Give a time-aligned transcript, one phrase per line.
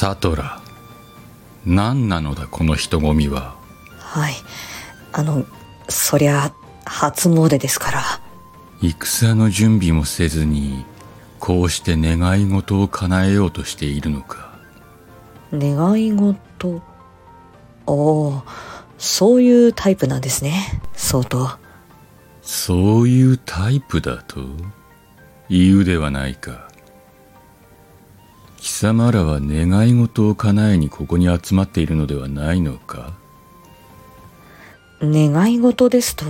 [0.00, 0.60] サトラ
[1.66, 3.56] 何なのだこの人混みは？
[3.98, 4.34] はい。
[5.12, 5.44] あの
[5.88, 8.02] そりゃ初詣ですから。
[8.80, 10.84] 戦の準備もせずに
[11.40, 14.56] こうして願い事を叶えようとしているのか？
[15.52, 16.80] 願い事？
[17.86, 18.42] おお
[18.98, 21.50] そういうタイプなんですね相当。
[22.40, 24.42] そういうタイプだと？
[25.50, 26.68] 言うではないか
[28.60, 33.12] 貴様らは願い事を叶えにここに集まっているのではないのか？
[35.00, 36.26] 願い事ですと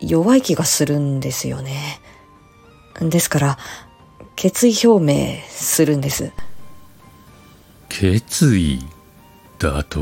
[0.00, 2.00] 弱い気がするんですよね。
[3.00, 3.58] ですから
[4.34, 6.32] 決意表明するんです。
[7.90, 8.80] 決意
[9.58, 10.00] だと？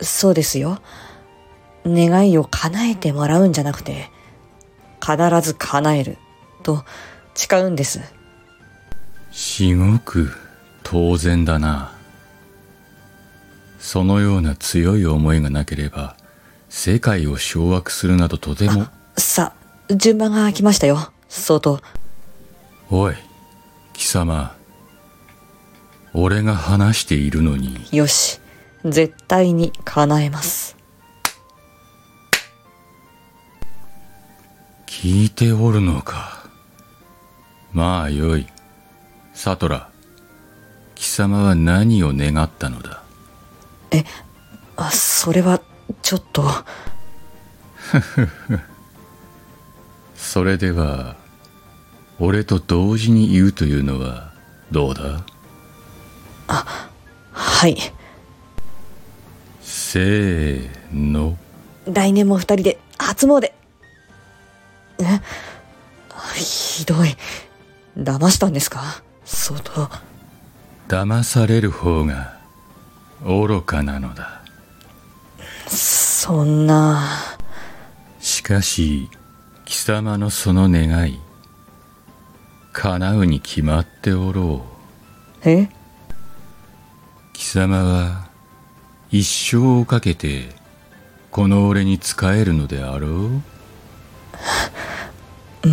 [0.00, 0.80] そうですよ。
[1.84, 4.10] 願いを叶えてもらうんじゃなくて
[5.00, 6.18] 必ず叶える
[6.62, 6.84] と
[7.34, 8.00] 誓うんです
[9.40, 10.32] 至極
[10.82, 11.92] 当然だな。
[13.78, 16.16] そのような強い思いがなければ
[16.68, 18.88] 世界を掌握するなどとても。
[19.16, 19.52] さ
[19.94, 21.12] 順番が来ましたよ。
[21.28, 21.80] 相当。
[22.90, 23.14] おい
[23.92, 24.56] 貴様。
[26.14, 27.78] 俺が話しているのに。
[27.92, 28.40] よし。
[28.84, 30.76] 絶対に叶えます。
[34.88, 36.44] 聞いておるのか。
[37.72, 38.44] まあよい
[39.38, 39.88] サトラ
[40.96, 43.04] 貴様は何を願ったのだ？
[43.92, 44.02] え
[44.76, 45.60] あそれは
[46.02, 46.42] ちょっと。
[50.16, 51.14] それでは
[52.18, 54.32] 俺と同時に言うというのは
[54.72, 55.24] どうだ？
[57.32, 57.76] はい。
[59.60, 61.38] せーの。
[61.86, 63.44] 来年も二人で初詣。
[63.44, 63.54] え
[66.34, 67.16] ひどい。
[67.96, 69.04] 騙したんですか？
[69.30, 69.90] 相当
[70.88, 72.38] 騙される方が
[73.22, 74.40] 愚かなのだ。
[75.66, 77.02] そんな。
[78.20, 79.10] しかし
[79.66, 81.20] 貴様のその願い
[82.72, 84.64] 叶うに決まっておろ
[85.44, 85.48] う。
[85.48, 85.68] え？
[87.34, 88.28] 貴様は
[89.10, 90.48] 一生をかけて
[91.30, 93.42] この俺に仕えるのであろう？